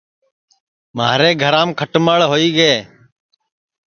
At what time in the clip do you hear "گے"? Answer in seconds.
2.57-2.73